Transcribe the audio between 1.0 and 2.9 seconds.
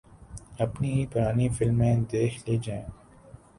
پرانی فلمیں دیکھ لی جائیں۔